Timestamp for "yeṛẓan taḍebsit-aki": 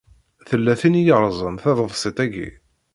1.05-2.49